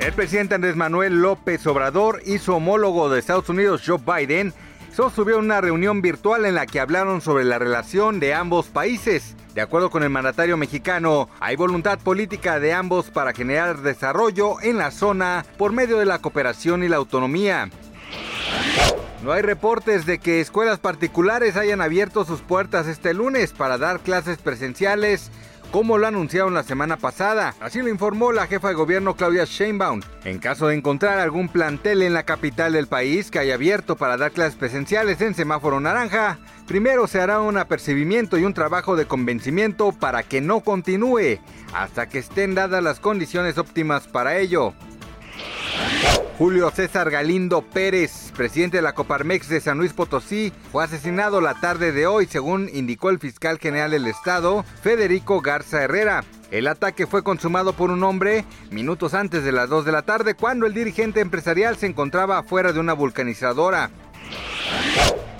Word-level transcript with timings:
El 0.00 0.14
presidente 0.14 0.54
Andrés 0.54 0.76
Manuel 0.76 1.20
López 1.20 1.66
Obrador 1.66 2.22
y 2.24 2.38
su 2.38 2.54
homólogo 2.54 3.10
de 3.10 3.20
Estados 3.20 3.50
Unidos, 3.50 3.82
Joe 3.84 3.98
Biden, 3.98 4.54
sostuvieron 4.96 5.44
una 5.44 5.60
reunión 5.60 6.00
virtual 6.00 6.46
en 6.46 6.54
la 6.54 6.64
que 6.64 6.80
hablaron 6.80 7.20
sobre 7.20 7.44
la 7.44 7.58
relación 7.58 8.18
de 8.18 8.32
ambos 8.32 8.68
países. 8.68 9.36
De 9.54 9.60
acuerdo 9.60 9.90
con 9.90 10.02
el 10.02 10.08
mandatario 10.08 10.56
mexicano, 10.56 11.28
hay 11.38 11.54
voluntad 11.54 11.98
política 11.98 12.58
de 12.60 12.72
ambos 12.72 13.10
para 13.10 13.34
generar 13.34 13.82
desarrollo 13.82 14.58
en 14.62 14.78
la 14.78 14.90
zona 14.90 15.44
por 15.58 15.72
medio 15.72 15.98
de 15.98 16.06
la 16.06 16.18
cooperación 16.18 16.82
y 16.82 16.88
la 16.88 16.96
autonomía. 16.96 17.68
No 19.22 19.32
hay 19.32 19.42
reportes 19.42 20.06
de 20.06 20.18
que 20.18 20.40
escuelas 20.40 20.78
particulares 20.78 21.58
hayan 21.58 21.82
abierto 21.82 22.24
sus 22.24 22.40
puertas 22.40 22.86
este 22.86 23.12
lunes 23.12 23.52
para 23.52 23.76
dar 23.76 24.00
clases 24.00 24.38
presenciales 24.38 25.30
como 25.70 25.98
lo 25.98 26.06
anunciaron 26.06 26.54
la 26.54 26.62
semana 26.62 26.96
pasada. 26.96 27.54
Así 27.60 27.80
lo 27.80 27.88
informó 27.88 28.32
la 28.32 28.46
jefa 28.46 28.68
de 28.68 28.74
gobierno 28.74 29.16
Claudia 29.16 29.44
Sheinbaum. 29.44 30.00
En 30.24 30.38
caso 30.38 30.68
de 30.68 30.74
encontrar 30.74 31.18
algún 31.18 31.48
plantel 31.48 32.02
en 32.02 32.14
la 32.14 32.24
capital 32.24 32.72
del 32.72 32.86
país 32.86 33.30
que 33.30 33.38
haya 33.38 33.54
abierto 33.54 33.96
para 33.96 34.16
dar 34.16 34.32
clases 34.32 34.56
presenciales 34.56 35.20
en 35.20 35.34
semáforo 35.34 35.80
naranja, 35.80 36.38
primero 36.66 37.06
se 37.06 37.20
hará 37.20 37.40
un 37.40 37.56
apercibimiento 37.56 38.38
y 38.38 38.44
un 38.44 38.54
trabajo 38.54 38.96
de 38.96 39.06
convencimiento 39.06 39.92
para 39.92 40.22
que 40.22 40.40
no 40.40 40.60
continúe 40.60 41.38
hasta 41.72 42.08
que 42.08 42.18
estén 42.18 42.54
dadas 42.54 42.82
las 42.82 43.00
condiciones 43.00 43.58
óptimas 43.58 44.08
para 44.08 44.38
ello. 44.38 44.74
Julio 46.40 46.70
César 46.70 47.10
Galindo 47.10 47.60
Pérez, 47.60 48.32
presidente 48.34 48.78
de 48.78 48.82
la 48.82 48.94
Coparmex 48.94 49.46
de 49.50 49.60
San 49.60 49.76
Luis 49.76 49.92
Potosí, 49.92 50.54
fue 50.72 50.82
asesinado 50.82 51.42
la 51.42 51.52
tarde 51.60 51.92
de 51.92 52.06
hoy, 52.06 52.24
según 52.24 52.70
indicó 52.72 53.10
el 53.10 53.18
fiscal 53.18 53.58
general 53.58 53.90
del 53.90 54.06
estado, 54.06 54.64
Federico 54.82 55.42
Garza 55.42 55.82
Herrera. 55.82 56.24
El 56.50 56.66
ataque 56.66 57.06
fue 57.06 57.22
consumado 57.22 57.74
por 57.74 57.90
un 57.90 58.02
hombre 58.04 58.46
minutos 58.70 59.12
antes 59.12 59.44
de 59.44 59.52
las 59.52 59.68
2 59.68 59.84
de 59.84 59.92
la 59.92 60.00
tarde, 60.00 60.32
cuando 60.32 60.64
el 60.64 60.72
dirigente 60.72 61.20
empresarial 61.20 61.76
se 61.76 61.84
encontraba 61.84 62.38
afuera 62.38 62.72
de 62.72 62.80
una 62.80 62.94
vulcanizadora. 62.94 63.90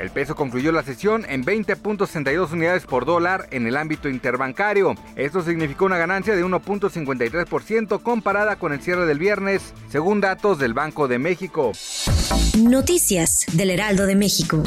El 0.00 0.10
peso 0.10 0.36
concluyó 0.36 0.70
la 0.70 0.82
sesión 0.82 1.24
en 1.28 1.44
20.62 1.44 2.52
unidades 2.52 2.86
por 2.86 3.04
dólar 3.04 3.48
en 3.50 3.66
el 3.66 3.76
ámbito 3.76 4.08
interbancario. 4.08 4.94
Esto 5.16 5.42
significó 5.42 5.86
una 5.86 5.98
ganancia 5.98 6.36
de 6.36 6.44
1.53% 6.44 8.02
comparada 8.02 8.56
con 8.56 8.72
el 8.72 8.80
cierre 8.80 9.06
del 9.06 9.18
viernes, 9.18 9.74
según 9.90 10.20
datos 10.20 10.58
del 10.58 10.74
Banco 10.74 11.08
de 11.08 11.18
México. 11.18 11.72
Noticias 12.58 13.44
del 13.52 13.70
Heraldo 13.70 14.06
de 14.06 14.14
México. 14.14 14.62